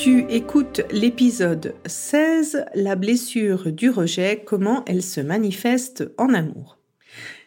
Tu 0.00 0.24
écoutes 0.30 0.80
l'épisode 0.92 1.74
16, 1.84 2.64
la 2.74 2.96
blessure 2.96 3.70
du 3.70 3.90
rejet, 3.90 4.42
comment 4.46 4.82
elle 4.86 5.02
se 5.02 5.20
manifeste 5.20 6.10
en 6.16 6.32
amour. 6.32 6.78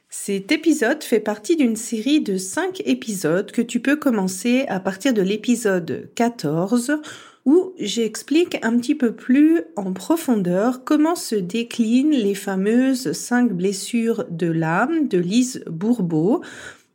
Cet 0.07 0.51
épisode 0.51 1.03
fait 1.03 1.19
partie 1.19 1.55
d'une 1.55 1.75
série 1.75 2.21
de 2.21 2.37
5 2.37 2.83
épisodes 2.85 3.51
que 3.51 3.63
tu 3.63 3.79
peux 3.79 3.95
commencer 3.95 4.65
à 4.67 4.79
partir 4.79 5.15
de 5.15 5.23
l'épisode 5.23 6.11
14 6.13 7.01
où 7.45 7.73
j'explique 7.79 8.59
un 8.61 8.77
petit 8.77 8.93
peu 8.93 9.15
plus 9.15 9.61
en 9.75 9.91
profondeur 9.91 10.83
comment 10.83 11.15
se 11.15 11.33
déclinent 11.33 12.11
les 12.11 12.35
fameuses 12.35 13.13
5 13.13 13.51
blessures 13.51 14.25
de 14.29 14.51
l'âme 14.51 15.07
de 15.07 15.17
Lise 15.17 15.63
Bourbeau 15.65 16.43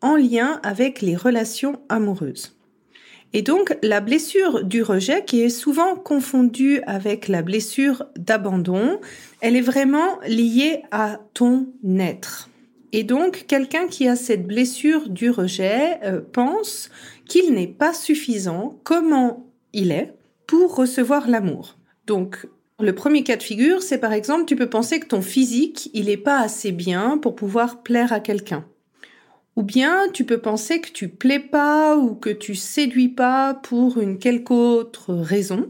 en 0.03 0.15
lien 0.15 0.61
avec 0.63 1.03
les 1.03 1.17
relations 1.17 1.81
amoureuses. 1.89 2.58
Et 3.33 3.43
donc 3.43 3.77
la 3.83 4.01
blessure 4.01 4.65
du 4.65 4.83
rejet, 4.83 5.25
qui 5.25 5.43
est 5.43 5.51
souvent 5.51 5.97
confondue 5.97 6.81
avec 6.87 7.29
la 7.29 7.43
blessure 7.43 8.07
d'abandon, 8.17 9.01
elle 9.41 9.57
est 9.57 9.61
vraiment 9.61 10.19
liée 10.27 10.83
à 10.91 11.21
ton 11.35 11.69
être. 11.99 12.49
Et 12.93 13.05
donc 13.05 13.45
quelqu'un 13.47 13.87
qui 13.87 14.09
a 14.09 14.17
cette 14.17 14.47
blessure 14.47 15.11
du 15.11 15.31
rejet 15.31 15.99
euh, 16.05 16.21
pense 16.33 16.91
qu'il 17.27 17.53
n'est 17.53 17.67
pas 17.67 17.93
suffisant 17.93 18.81
comment 18.83 19.47
il 19.75 19.93
est 19.93 20.15
pour 20.47 20.75
recevoir 20.75 21.29
l'amour. 21.29 21.77
Donc 22.07 22.47
le 22.81 22.95
premier 22.95 23.25
cas 23.25 23.37
de 23.37 23.43
figure, 23.43 23.83
c'est 23.83 23.99
par 23.99 24.13
exemple, 24.13 24.47
tu 24.47 24.57
peux 24.57 24.71
penser 24.71 25.01
que 25.01 25.07
ton 25.07 25.21
physique, 25.21 25.91
il 25.93 26.07
n'est 26.07 26.17
pas 26.17 26.41
assez 26.41 26.73
bien 26.73 27.19
pour 27.19 27.35
pouvoir 27.35 27.83
plaire 27.83 28.13
à 28.13 28.21
quelqu'un. 28.21 28.65
Ou 29.59 29.65
bien 29.65 30.09
tu 30.13 30.23
peux 30.23 30.39
penser 30.39 30.81
que 30.81 30.93
tu 30.93 31.09
plais 31.09 31.41
pas 31.41 31.97
ou 31.97 32.15
que 32.15 32.31
tu 32.31 32.55
séduis 32.55 33.09
pas 33.09 33.55
pour 33.55 33.99
une 33.99 34.21
quelque 34.21 34.53
autre 34.53 35.13
raison. 35.15 35.69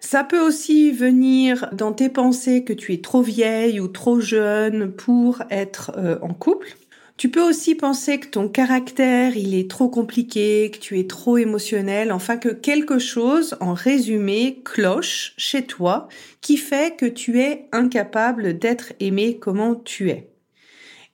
Ça 0.00 0.24
peut 0.24 0.40
aussi 0.40 0.90
venir 0.90 1.68
dans 1.74 1.92
tes 1.92 2.08
pensées 2.08 2.64
que 2.64 2.72
tu 2.72 2.94
es 2.94 3.02
trop 3.02 3.20
vieille 3.20 3.78
ou 3.78 3.88
trop 3.88 4.20
jeune 4.20 4.90
pour 4.90 5.42
être 5.50 5.92
euh, 5.98 6.18
en 6.22 6.32
couple. 6.32 6.78
Tu 7.18 7.28
peux 7.30 7.42
aussi 7.42 7.74
penser 7.74 8.18
que 8.18 8.28
ton 8.28 8.48
caractère, 8.48 9.36
il 9.36 9.54
est 9.54 9.70
trop 9.70 9.90
compliqué, 9.90 10.70
que 10.70 10.78
tu 10.78 10.98
es 10.98 11.06
trop 11.06 11.36
émotionnel, 11.36 12.10
enfin 12.10 12.38
que 12.38 12.48
quelque 12.48 12.98
chose, 12.98 13.54
en 13.60 13.74
résumé, 13.74 14.62
cloche 14.64 15.34
chez 15.36 15.66
toi 15.66 16.08
qui 16.40 16.56
fait 16.56 16.96
que 16.96 17.04
tu 17.04 17.38
es 17.40 17.68
incapable 17.70 18.58
d'être 18.58 18.94
aimé 18.98 19.36
comment 19.38 19.74
tu 19.74 20.08
es. 20.08 20.33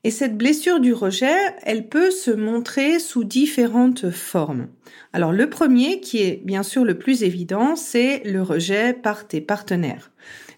Et 0.02 0.10
cette 0.10 0.38
blessure 0.38 0.80
du 0.80 0.94
rejet, 0.94 1.36
elle 1.62 1.86
peut 1.86 2.10
se 2.10 2.30
montrer 2.30 2.98
sous 2.98 3.22
différentes 3.22 4.10
formes. 4.10 4.68
Alors 5.12 5.30
le 5.30 5.50
premier, 5.50 6.00
qui 6.00 6.22
est 6.22 6.40
bien 6.42 6.62
sûr 6.62 6.86
le 6.86 6.96
plus 6.96 7.22
évident, 7.22 7.76
c'est 7.76 8.22
le 8.24 8.40
rejet 8.40 8.94
par 8.94 9.28
tes 9.28 9.42
partenaires. 9.42 10.10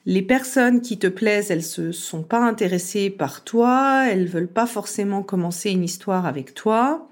Les 0.06 0.22
personnes 0.22 0.80
qui 0.80 0.96
te 0.96 1.08
plaisent, 1.08 1.50
elles 1.50 1.64
se 1.64 1.90
sont 1.90 2.22
pas 2.22 2.38
intéressées 2.38 3.10
par 3.10 3.42
toi, 3.42 4.04
elles 4.08 4.28
veulent 4.28 4.46
pas 4.46 4.66
forcément 4.66 5.24
commencer 5.24 5.70
une 5.70 5.84
histoire 5.84 6.24
avec 6.24 6.54
toi. 6.54 7.08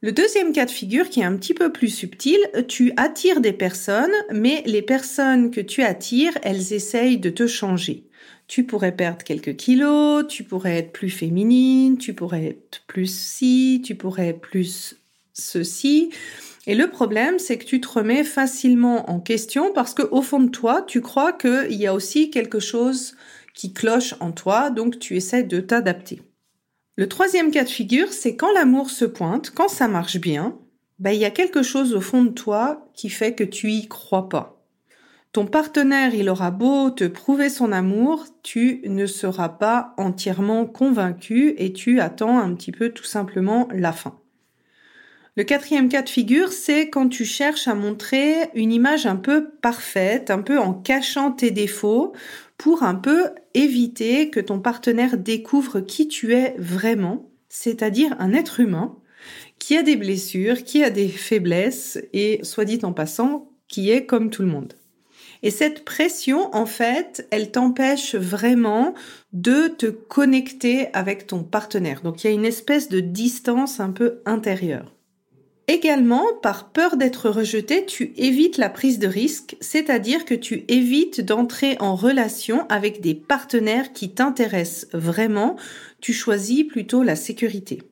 Le 0.00 0.10
deuxième 0.10 0.52
cas 0.52 0.66
de 0.66 0.70
figure 0.70 1.10
qui 1.10 1.20
est 1.20 1.24
un 1.24 1.36
petit 1.36 1.54
peu 1.54 1.70
plus 1.70 1.90
subtil, 1.90 2.38
tu 2.66 2.92
attires 2.96 3.40
des 3.40 3.52
personnes, 3.52 4.10
mais 4.32 4.64
les 4.66 4.82
personnes 4.82 5.52
que 5.52 5.60
tu 5.60 5.84
attires, 5.84 6.36
elles 6.42 6.72
essayent 6.72 7.18
de 7.18 7.30
te 7.30 7.46
changer 7.46 8.02
tu 8.52 8.64
pourrais 8.64 8.94
perdre 8.94 9.24
quelques 9.24 9.56
kilos, 9.56 10.26
tu 10.28 10.44
pourrais 10.44 10.76
être 10.76 10.92
plus 10.92 11.08
féminine, 11.08 11.96
tu 11.96 12.12
pourrais 12.12 12.44
être 12.48 12.82
plus 12.86 13.10
ci, 13.10 13.80
tu 13.82 13.94
pourrais 13.94 14.34
plus 14.34 14.94
ceci. 15.32 16.10
Et 16.66 16.74
le 16.74 16.90
problème, 16.90 17.38
c'est 17.38 17.56
que 17.56 17.64
tu 17.64 17.80
te 17.80 17.88
remets 17.88 18.24
facilement 18.24 19.10
en 19.10 19.20
question 19.20 19.72
parce 19.72 19.94
que 19.94 20.02
au 20.02 20.20
fond 20.20 20.38
de 20.38 20.50
toi, 20.50 20.82
tu 20.82 21.00
crois 21.00 21.32
qu'il 21.32 21.72
y 21.72 21.86
a 21.86 21.94
aussi 21.94 22.28
quelque 22.28 22.60
chose 22.60 23.16
qui 23.54 23.72
cloche 23.72 24.16
en 24.20 24.32
toi, 24.32 24.68
donc 24.68 24.98
tu 24.98 25.16
essaies 25.16 25.44
de 25.44 25.60
t'adapter. 25.60 26.20
Le 26.96 27.08
troisième 27.08 27.52
cas 27.52 27.64
de 27.64 27.70
figure, 27.70 28.12
c'est 28.12 28.36
quand 28.36 28.52
l'amour 28.52 28.90
se 28.90 29.06
pointe, 29.06 29.48
quand 29.48 29.68
ça 29.68 29.88
marche 29.88 30.18
bien, 30.18 30.58
ben, 30.98 31.12
il 31.12 31.20
y 31.20 31.24
a 31.24 31.30
quelque 31.30 31.62
chose 31.62 31.94
au 31.94 32.02
fond 32.02 32.22
de 32.22 32.32
toi 32.32 32.86
qui 32.92 33.08
fait 33.08 33.34
que 33.34 33.44
tu 33.44 33.70
y 33.70 33.88
crois 33.88 34.28
pas. 34.28 34.61
Ton 35.32 35.46
partenaire, 35.46 36.14
il 36.14 36.28
aura 36.28 36.50
beau 36.50 36.90
te 36.90 37.04
prouver 37.04 37.48
son 37.48 37.72
amour, 37.72 38.26
tu 38.42 38.82
ne 38.84 39.06
seras 39.06 39.48
pas 39.48 39.94
entièrement 39.96 40.66
convaincu 40.66 41.54
et 41.56 41.72
tu 41.72 42.00
attends 42.00 42.38
un 42.38 42.54
petit 42.54 42.70
peu 42.70 42.90
tout 42.90 43.04
simplement 43.04 43.66
la 43.72 43.92
fin. 43.92 44.18
Le 45.34 45.44
quatrième 45.44 45.88
cas 45.88 46.02
de 46.02 46.10
figure, 46.10 46.52
c'est 46.52 46.90
quand 46.90 47.08
tu 47.08 47.24
cherches 47.24 47.66
à 47.66 47.74
montrer 47.74 48.50
une 48.54 48.70
image 48.70 49.06
un 49.06 49.16
peu 49.16 49.48
parfaite, 49.62 50.30
un 50.30 50.42
peu 50.42 50.58
en 50.58 50.74
cachant 50.74 51.32
tes 51.32 51.50
défauts, 51.50 52.12
pour 52.58 52.82
un 52.82 52.94
peu 52.94 53.30
éviter 53.54 54.28
que 54.28 54.38
ton 54.38 54.60
partenaire 54.60 55.16
découvre 55.16 55.80
qui 55.80 56.08
tu 56.08 56.34
es 56.34 56.54
vraiment, 56.58 57.30
c'est-à-dire 57.48 58.14
un 58.18 58.34
être 58.34 58.60
humain 58.60 58.98
qui 59.58 59.78
a 59.78 59.82
des 59.82 59.96
blessures, 59.96 60.62
qui 60.62 60.84
a 60.84 60.90
des 60.90 61.08
faiblesses 61.08 61.98
et, 62.12 62.40
soit 62.42 62.66
dit 62.66 62.80
en 62.82 62.92
passant, 62.92 63.50
qui 63.66 63.90
est 63.90 64.04
comme 64.04 64.28
tout 64.28 64.42
le 64.42 64.48
monde. 64.48 64.74
Et 65.42 65.50
cette 65.50 65.84
pression, 65.84 66.54
en 66.54 66.66
fait, 66.66 67.26
elle 67.30 67.50
t'empêche 67.50 68.14
vraiment 68.14 68.94
de 69.32 69.68
te 69.68 69.86
connecter 69.86 70.88
avec 70.92 71.26
ton 71.26 71.42
partenaire. 71.42 72.02
Donc 72.02 72.22
il 72.22 72.28
y 72.28 72.30
a 72.30 72.34
une 72.34 72.44
espèce 72.44 72.88
de 72.88 73.00
distance 73.00 73.80
un 73.80 73.90
peu 73.90 74.20
intérieure. 74.24 74.94
Également, 75.68 76.24
par 76.42 76.70
peur 76.70 76.96
d'être 76.96 77.30
rejeté, 77.30 77.86
tu 77.86 78.12
évites 78.16 78.58
la 78.58 78.68
prise 78.68 78.98
de 78.98 79.06
risque, 79.06 79.56
c'est-à-dire 79.60 80.24
que 80.24 80.34
tu 80.34 80.64
évites 80.68 81.20
d'entrer 81.20 81.76
en 81.78 81.94
relation 81.94 82.66
avec 82.68 83.00
des 83.00 83.14
partenaires 83.14 83.92
qui 83.92 84.12
t'intéressent 84.12 84.88
vraiment, 84.92 85.56
tu 86.00 86.12
choisis 86.12 86.64
plutôt 86.64 87.02
la 87.02 87.14
sécurité. 87.14 87.82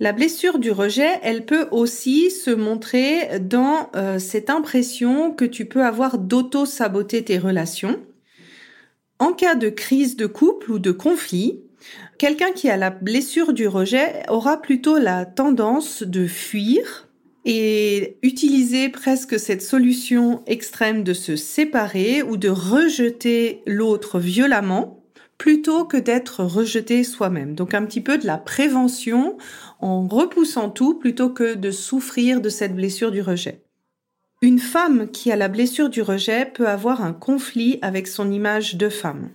La 0.00 0.12
blessure 0.12 0.60
du 0.60 0.70
rejet, 0.70 1.18
elle 1.22 1.44
peut 1.44 1.66
aussi 1.72 2.30
se 2.30 2.50
montrer 2.50 3.40
dans 3.40 3.90
euh, 3.96 4.20
cette 4.20 4.48
impression 4.48 5.32
que 5.32 5.44
tu 5.44 5.64
peux 5.64 5.82
avoir 5.82 6.18
d'auto-saboter 6.18 7.24
tes 7.24 7.38
relations. 7.38 7.98
En 9.18 9.32
cas 9.32 9.56
de 9.56 9.68
crise 9.68 10.16
de 10.16 10.26
couple 10.26 10.70
ou 10.70 10.78
de 10.78 10.92
conflit, 10.92 11.64
quelqu'un 12.16 12.52
qui 12.52 12.70
a 12.70 12.76
la 12.76 12.90
blessure 12.90 13.52
du 13.52 13.66
rejet 13.66 14.22
aura 14.28 14.62
plutôt 14.62 14.98
la 14.98 15.26
tendance 15.26 16.04
de 16.04 16.28
fuir 16.28 17.08
et 17.44 18.18
utiliser 18.22 18.90
presque 18.90 19.40
cette 19.40 19.62
solution 19.62 20.44
extrême 20.46 21.02
de 21.02 21.12
se 21.12 21.34
séparer 21.34 22.22
ou 22.22 22.36
de 22.36 22.48
rejeter 22.48 23.62
l'autre 23.66 24.20
violemment 24.20 24.97
plutôt 25.38 25.84
que 25.84 25.96
d'être 25.96 26.44
rejeté 26.44 27.04
soi-même. 27.04 27.54
Donc 27.54 27.72
un 27.72 27.86
petit 27.86 28.00
peu 28.00 28.18
de 28.18 28.26
la 28.26 28.36
prévention 28.36 29.38
en 29.80 30.06
repoussant 30.06 30.68
tout 30.68 30.94
plutôt 30.94 31.30
que 31.30 31.54
de 31.54 31.70
souffrir 31.70 32.40
de 32.40 32.48
cette 32.48 32.74
blessure 32.74 33.12
du 33.12 33.22
rejet. 33.22 33.62
Une 34.42 34.58
femme 34.58 35.10
qui 35.10 35.32
a 35.32 35.36
la 35.36 35.48
blessure 35.48 35.88
du 35.88 36.02
rejet 36.02 36.44
peut 36.46 36.68
avoir 36.68 37.02
un 37.02 37.12
conflit 37.12 37.78
avec 37.82 38.06
son 38.06 38.30
image 38.30 38.76
de 38.76 38.88
femme. 38.88 39.30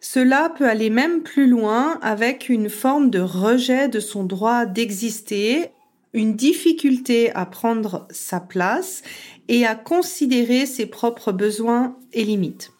Cela 0.00 0.52
peut 0.56 0.68
aller 0.68 0.90
même 0.90 1.22
plus 1.22 1.46
loin 1.46 1.98
avec 2.02 2.48
une 2.48 2.68
forme 2.68 3.08
de 3.08 3.20
rejet 3.20 3.88
de 3.88 4.00
son 4.00 4.24
droit 4.24 4.66
d'exister, 4.66 5.70
une 6.12 6.34
difficulté 6.34 7.32
à 7.34 7.46
prendre 7.46 8.06
sa 8.10 8.40
place 8.40 9.02
et 9.48 9.64
à 9.64 9.76
considérer 9.76 10.66
ses 10.66 10.86
propres 10.86 11.32
besoins 11.32 11.96
et 12.12 12.24
limites 12.24 12.71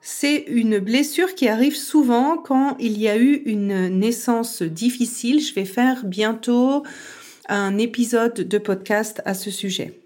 c'est 0.00 0.44
une 0.48 0.78
blessure 0.78 1.34
qui 1.34 1.48
arrive 1.48 1.76
souvent 1.76 2.38
quand 2.38 2.76
il 2.78 2.98
y 2.98 3.08
a 3.08 3.18
eu 3.18 3.42
une 3.44 3.88
naissance 3.88 4.62
difficile. 4.62 5.40
Je 5.40 5.54
vais 5.54 5.66
faire 5.66 6.04
bientôt 6.04 6.84
un 7.48 7.76
épisode 7.78 8.34
de 8.34 8.58
podcast 8.58 9.20
à 9.24 9.34
ce 9.34 9.50
sujet. 9.50 10.00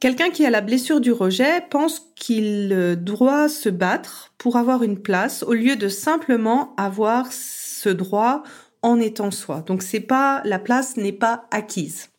Quelqu'un 0.00 0.28
qui 0.28 0.44
a 0.44 0.50
la 0.50 0.60
blessure 0.60 1.00
du 1.00 1.12
rejet 1.12 1.62
pense 1.70 2.12
qu'il 2.14 2.98
doit 3.00 3.48
se 3.48 3.70
battre 3.70 4.34
pour 4.36 4.56
avoir 4.56 4.82
une 4.82 5.00
place 5.00 5.42
au 5.42 5.54
lieu 5.54 5.76
de 5.76 5.88
simplement 5.88 6.74
avoir 6.76 7.32
ce 7.32 7.88
droit 7.88 8.42
en 8.82 9.00
étant 9.00 9.30
soi. 9.30 9.62
Donc 9.66 9.82
c'est 9.82 10.00
pas 10.00 10.42
la 10.44 10.58
place 10.58 10.98
n'est 10.98 11.12
pas 11.12 11.46
acquise. 11.50 12.10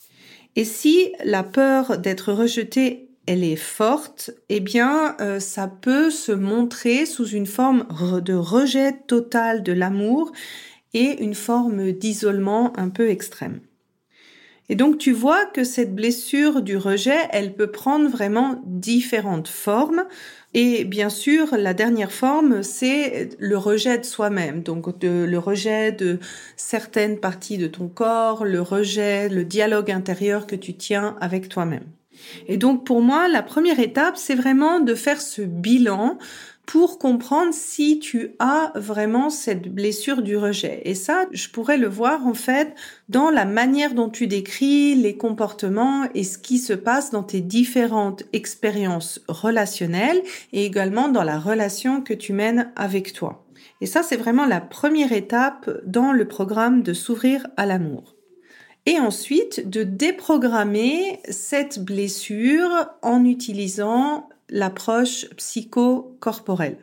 Et 0.55 0.65
si 0.65 1.11
la 1.23 1.43
peur 1.43 1.99
d'être 1.99 2.33
rejeté 2.33 3.06
elle 3.27 3.43
est 3.43 3.57
forte, 3.57 4.31
eh 4.49 4.59
bien, 4.61 5.15
euh, 5.21 5.39
ça 5.39 5.67
peut 5.67 6.09
se 6.09 6.31
montrer 6.31 7.05
sous 7.05 7.27
une 7.27 7.45
forme 7.45 7.85
de 8.23 8.33
rejet 8.33 8.93
total 9.05 9.63
de 9.63 9.73
l'amour 9.73 10.31
et 10.93 11.21
une 11.21 11.35
forme 11.35 11.91
d'isolement 11.91 12.73
un 12.79 12.89
peu 12.89 13.09
extrême. 13.09 13.59
Et 14.69 14.75
donc 14.75 14.97
tu 14.97 15.13
vois 15.13 15.45
que 15.45 15.63
cette 15.63 15.95
blessure 15.95 16.61
du 16.61 16.75
rejet, 16.75 17.19
elle 17.31 17.53
peut 17.53 17.71
prendre 17.71 18.09
vraiment 18.09 18.61
différentes 18.65 19.47
formes. 19.47 20.05
Et 20.53 20.83
bien 20.83 21.09
sûr, 21.09 21.55
la 21.55 21.73
dernière 21.73 22.11
forme, 22.11 22.63
c'est 22.63 23.29
le 23.39 23.57
rejet 23.57 23.97
de 23.97 24.03
soi-même. 24.03 24.63
Donc 24.63 24.87
le 25.01 25.37
rejet 25.37 25.93
de 25.93 26.19
certaines 26.57 27.19
parties 27.19 27.57
de 27.57 27.67
ton 27.67 27.87
corps, 27.87 28.43
le 28.43 28.61
rejet, 28.61 29.29
le 29.29 29.45
dialogue 29.45 29.91
intérieur 29.91 30.47
que 30.47 30.55
tu 30.55 30.73
tiens 30.73 31.15
avec 31.21 31.47
toi-même. 31.47 31.85
Et 32.47 32.57
donc 32.57 32.85
pour 32.85 33.01
moi, 33.01 33.27
la 33.27 33.43
première 33.43 33.79
étape, 33.79 34.17
c'est 34.17 34.35
vraiment 34.35 34.79
de 34.79 34.95
faire 34.95 35.21
ce 35.21 35.41
bilan 35.41 36.17
pour 36.67 36.99
comprendre 36.99 37.53
si 37.53 37.97
tu 37.97 38.31
as 38.39 38.73
vraiment 38.75 39.29
cette 39.29 39.73
blessure 39.73 40.21
du 40.21 40.35
rejet. 40.35 40.81
Et 40.83 40.95
ça, 40.95 41.25
je 41.31 41.47
pourrais 41.47 41.77
le 41.77 41.87
voir 41.87 42.27
en 42.27 42.33
fait 42.33 42.75
dans 43.07 43.29
la 43.29 43.45
manière 43.45 43.93
dont 43.93 44.09
tu 44.09 44.27
décris 44.27 44.93
les 44.93 45.15
comportements 45.15 46.03
et 46.13 46.25
ce 46.25 46.37
qui 46.37 46.57
se 46.59 46.73
passe 46.73 47.09
dans 47.09 47.23
tes 47.23 47.39
différentes 47.39 48.23
expériences 48.33 49.21
relationnelles 49.29 50.21
et 50.51 50.65
également 50.65 51.07
dans 51.07 51.23
la 51.23 51.39
relation 51.39 52.01
que 52.01 52.13
tu 52.13 52.33
mènes 52.33 52.69
avec 52.75 53.13
toi. 53.13 53.45
Et 53.79 53.85
ça, 53.85 54.03
c'est 54.03 54.17
vraiment 54.17 54.45
la 54.45 54.59
première 54.59 55.13
étape 55.13 55.69
dans 55.85 56.11
le 56.11 56.27
programme 56.27 56.83
de 56.83 56.91
s'ouvrir 56.91 57.47
à 57.55 57.65
l'amour 57.65 58.16
et 58.87 58.99
ensuite 58.99 59.69
de 59.69 59.83
déprogrammer 59.83 61.19
cette 61.29 61.83
blessure 61.83 62.87
en 63.01 63.25
utilisant 63.25 64.29
l'approche 64.49 65.27
psychocorporelle. 65.35 66.77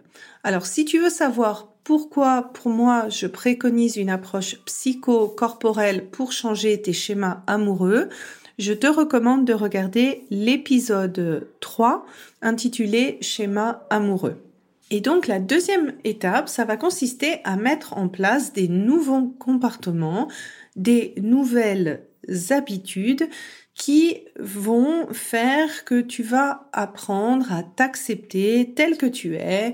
Alors 0.44 0.66
si 0.66 0.84
tu 0.84 1.00
veux 1.00 1.08
savoir 1.08 1.72
pourquoi 1.82 2.50
pour 2.52 2.70
moi 2.70 3.08
je 3.08 3.26
préconise 3.26 3.96
une 3.96 4.10
approche 4.10 4.56
psychocorporelle 4.66 6.06
pour 6.10 6.32
changer 6.32 6.80
tes 6.80 6.92
schémas 6.92 7.42
amoureux, 7.46 8.10
je 8.58 8.74
te 8.74 8.86
recommande 8.86 9.46
de 9.46 9.54
regarder 9.54 10.26
l'épisode 10.30 11.48
3 11.60 12.04
intitulé 12.42 13.16
Schéma 13.22 13.86
amoureux. 13.88 14.43
Et 14.90 15.00
donc 15.00 15.26
la 15.26 15.38
deuxième 15.38 15.94
étape, 16.04 16.48
ça 16.48 16.64
va 16.64 16.76
consister 16.76 17.40
à 17.44 17.56
mettre 17.56 17.96
en 17.96 18.08
place 18.08 18.52
des 18.52 18.68
nouveaux 18.68 19.28
comportements, 19.38 20.28
des 20.76 21.14
nouvelles 21.20 22.06
habitudes 22.50 23.28
qui 23.74 24.18
vont 24.38 25.12
faire 25.12 25.84
que 25.84 26.00
tu 26.00 26.22
vas 26.22 26.68
apprendre 26.72 27.52
à 27.52 27.62
t'accepter 27.62 28.72
tel 28.74 28.96
que 28.96 29.06
tu 29.06 29.34
es, 29.36 29.72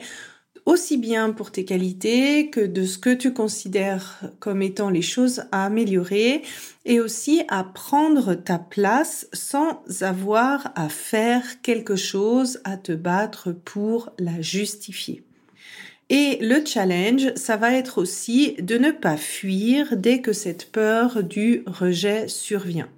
aussi 0.66 0.96
bien 0.96 1.32
pour 1.32 1.50
tes 1.50 1.64
qualités 1.64 2.50
que 2.50 2.60
de 2.60 2.84
ce 2.84 2.98
que 2.98 3.14
tu 3.14 3.32
considères 3.32 4.20
comme 4.38 4.62
étant 4.62 4.90
les 4.90 5.02
choses 5.02 5.44
à 5.52 5.64
améliorer 5.64 6.42
et 6.84 7.00
aussi 7.00 7.42
à 7.48 7.64
prendre 7.64 8.34
ta 8.34 8.58
place 8.58 9.28
sans 9.32 9.82
avoir 10.00 10.72
à 10.74 10.88
faire 10.88 11.60
quelque 11.62 11.96
chose, 11.96 12.60
à 12.64 12.76
te 12.76 12.92
battre 12.92 13.52
pour 13.52 14.10
la 14.18 14.40
justifier. 14.40 15.24
Et 16.12 16.38
le 16.40 16.66
challenge, 16.66 17.32
ça 17.36 17.56
va 17.56 17.72
être 17.72 17.98
aussi 17.98 18.56
de 18.60 18.76
ne 18.76 18.90
pas 18.90 19.16
fuir 19.16 19.96
dès 19.96 20.20
que 20.20 20.32
cette 20.32 20.72
peur 20.72 21.22
du 21.22 21.62
rejet 21.66 22.26
survient. 22.26 22.88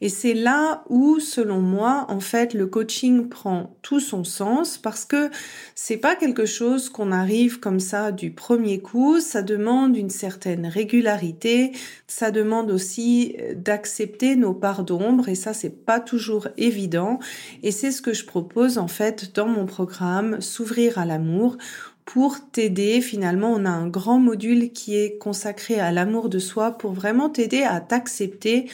Et 0.00 0.08
c'est 0.08 0.34
là 0.34 0.84
où, 0.88 1.20
selon 1.20 1.60
moi, 1.60 2.06
en 2.08 2.20
fait, 2.20 2.52
le 2.52 2.66
coaching 2.66 3.28
prend 3.28 3.76
tout 3.82 4.00
son 4.00 4.24
sens 4.24 4.76
parce 4.76 5.04
que 5.04 5.30
c'est 5.74 5.96
pas 5.98 6.16
quelque 6.16 6.46
chose 6.46 6.88
qu'on 6.88 7.12
arrive 7.12 7.60
comme 7.60 7.80
ça 7.80 8.12
du 8.12 8.30
premier 8.30 8.80
coup. 8.80 9.20
Ça 9.20 9.42
demande 9.42 9.96
une 9.96 10.10
certaine 10.10 10.66
régularité. 10.66 11.72
Ça 12.06 12.30
demande 12.30 12.70
aussi 12.70 13.36
d'accepter 13.54 14.36
nos 14.36 14.52
parts 14.52 14.84
d'ombre 14.84 15.28
et 15.28 15.34
ça, 15.34 15.52
c'est 15.52 15.84
pas 15.84 16.00
toujours 16.00 16.48
évident. 16.56 17.18
Et 17.62 17.70
c'est 17.70 17.90
ce 17.90 18.02
que 18.02 18.12
je 18.12 18.24
propose, 18.24 18.78
en 18.78 18.88
fait, 18.88 19.34
dans 19.34 19.48
mon 19.48 19.66
programme 19.66 20.40
S'ouvrir 20.40 20.98
à 20.98 21.06
l'amour 21.06 21.56
pour 22.04 22.38
t'aider. 22.50 23.00
Finalement, 23.00 23.52
on 23.52 23.64
a 23.64 23.70
un 23.70 23.88
grand 23.88 24.18
module 24.18 24.72
qui 24.72 24.96
est 24.96 25.18
consacré 25.18 25.80
à 25.80 25.92
l'amour 25.92 26.28
de 26.28 26.38
soi 26.38 26.72
pour 26.72 26.92
vraiment 26.92 27.30
t'aider 27.30 27.62
à 27.62 27.80
t'accepter 27.80 28.70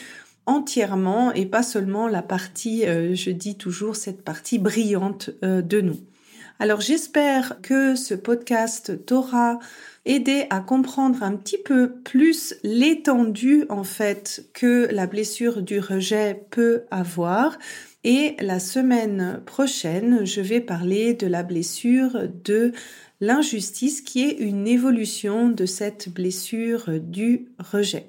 entièrement 0.47 1.32
et 1.32 1.47
pas 1.47 1.62
seulement 1.62 2.09
la 2.09 2.23
partie, 2.23 2.87
euh, 2.87 3.15
je 3.15 3.31
dis 3.31 3.56
toujours, 3.56 3.97
cette 3.97 4.23
partie 4.23 4.59
brillante 4.59 5.31
euh, 5.44 5.62
de 5.62 5.81
nous. 5.81 5.99
Alors 6.61 6.83
j'espère 6.83 7.62
que 7.62 7.95
ce 7.97 8.12
podcast 8.12 9.07
t'aura 9.07 9.61
aidé 10.05 10.45
à 10.51 10.61
comprendre 10.61 11.23
un 11.23 11.35
petit 11.37 11.57
peu 11.57 11.91
plus 12.05 12.55
l'étendue 12.62 13.65
en 13.71 13.83
fait 13.83 14.45
que 14.53 14.87
la 14.93 15.07
blessure 15.07 15.62
du 15.62 15.81
rejet 15.81 16.45
peut 16.51 16.83
avoir. 16.91 17.57
Et 18.05 18.37
la 18.41 18.61
semaine 18.61 19.41
prochaine, 19.47 20.27
je 20.27 20.43
vais 20.43 20.61
parler 20.61 21.15
de 21.15 21.27
la 21.27 21.43
blessure 21.43 22.29
de 22.45 22.73
l'injustice 23.23 24.03
qui 24.03 24.23
est 24.25 24.39
une 24.39 24.69
évolution 24.69 25.49
de 25.49 25.65
cette 25.65 26.11
blessure 26.11 26.91
du 27.01 27.47
rejet. 27.59 28.05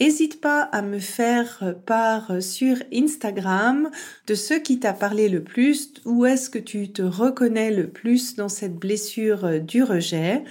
N'hésite 0.00 0.40
pas 0.40 0.62
à 0.62 0.82
me 0.82 0.98
faire 0.98 1.74
part 1.86 2.42
sur 2.42 2.76
Instagram 2.92 3.90
de 4.26 4.34
ce 4.34 4.54
qui 4.54 4.78
t'a 4.78 4.92
parlé 4.92 5.28
le 5.28 5.42
plus, 5.42 5.94
où 6.04 6.26
est-ce 6.26 6.50
que 6.50 6.58
tu 6.58 6.92
te 6.92 7.02
reconnais 7.02 7.70
le 7.70 7.88
plus 7.88 8.36
dans 8.36 8.48
cette 8.48 8.76
blessure 8.76 9.60
du 9.60 9.82
rejet. 9.82 10.44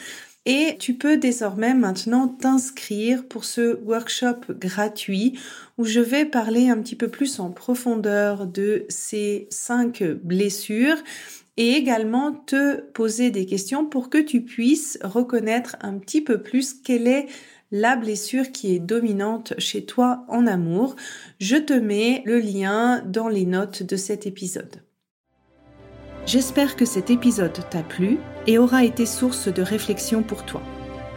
Et 0.48 0.78
tu 0.80 0.94
peux 0.94 1.18
désormais 1.18 1.74
maintenant 1.74 2.28
t'inscrire 2.28 3.28
pour 3.28 3.46
ce 3.46 3.80
workshop 3.84 4.42
gratuit 4.50 5.40
où 5.80 5.86
je 5.86 6.00
vais 6.00 6.26
parler 6.26 6.70
un 6.70 6.78
petit 6.78 6.96
peu 6.96 7.08
plus 7.08 7.40
en 7.40 7.50
profondeur 7.50 8.46
de 8.46 8.86
ces 8.88 9.48
cinq 9.50 10.04
blessures 10.04 10.98
et 11.58 11.72
également 11.72 12.32
te 12.32 12.82
poser 12.92 13.32
des 13.32 13.48
questions 13.48 13.86
pour 13.86 14.10
que 14.10 14.18
tu 14.20 14.42
puisses 14.42 15.00
reconnaître 15.02 15.78
un 15.82 15.98
petit 15.98 16.22
peu 16.22 16.42
plus 16.42 16.74
quelle 16.74 17.08
est 17.08 17.28
la 17.78 17.98
blessure 17.98 18.54
qui 18.54 18.74
est 18.74 18.80
dominante 18.80 19.54
chez 19.58 19.84
toi 19.84 20.24
en 20.30 20.48
amour. 20.48 20.96
Je 21.42 21.58
te 21.58 21.74
mets 21.74 22.24
le 22.26 22.40
lien 22.40 23.04
dans 23.06 23.28
les 23.28 23.46
notes 23.46 23.84
de 23.84 23.98
cet 23.98 24.26
épisode. 24.26 24.82
J'espère 26.26 26.78
que 26.78 26.86
cet 26.86 27.10
épisode 27.10 27.60
t'a 27.70 27.84
plu 27.84 28.18
et 28.48 28.58
aura 28.58 28.86
été 28.86 29.06
source 29.06 29.50
de 29.50 29.62
réflexion 29.62 30.24
pour 30.24 30.46
toi. 30.46 30.62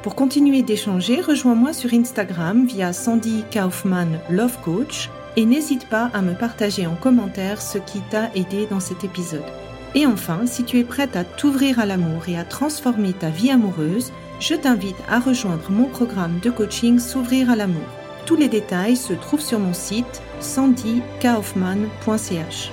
Pour 0.03 0.17
continuer 0.17 0.63
d'échanger, 0.63 1.21
rejoins-moi 1.21 1.73
sur 1.73 1.95
Instagram 1.95 2.67
via 2.67 2.93
Sandy 2.93 3.45
Kaufman 3.53 4.19
Love 4.29 4.59
Coach 4.65 5.11
et 5.37 5.47
n'hésite 5.47 5.89
pas 5.89 6.11
à 6.13 6.23
me 6.23 6.35
partager 6.35 6.89
en 6.89 6.97
commentaire 6.97 7.63
ce 7.63 7.79
qui 7.79 8.01
t'a 8.11 8.35
aidé 8.35 8.67
dans 8.67 8.81
cet 8.81 9.05
épisode. 9.05 9.47
Et 9.95 10.07
enfin, 10.07 10.41
si 10.47 10.65
tu 10.65 10.81
es 10.81 10.85
prête 10.85 11.15
à 11.15 11.23
t'ouvrir 11.23 11.79
à 11.79 11.87
l'amour 11.87 12.29
et 12.29 12.37
à 12.37 12.45
transformer 12.45 13.13
ta 13.13 13.31
vie 13.31 13.53
amoureuse, 13.53 14.13
je 14.41 14.55
t'invite 14.55 14.97
à 15.09 15.21
rejoindre 15.21 15.71
mon 15.71 15.87
programme 15.87 16.41
de 16.43 16.51
coaching 16.51 16.99
S'ouvrir 16.99 17.51
à 17.51 17.57
l'amour. 17.57 17.87
Tous 18.27 18.37
les 18.37 18.49
détails 18.49 18.97
se 18.97 19.13
trouvent 19.13 19.41
sur 19.41 19.59
mon 19.59 19.75
site 19.75 20.23
sandykaufman.ch. 20.41 22.71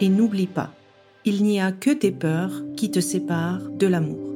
Et 0.00 0.08
n'oublie 0.08 0.46
pas, 0.46 0.70
il 1.24 1.42
n'y 1.42 1.60
a 1.60 1.72
que 1.72 1.90
tes 1.90 2.12
peurs 2.12 2.62
qui 2.76 2.90
te 2.90 3.00
séparent 3.00 3.68
de 3.70 3.86
l'amour. 3.86 4.33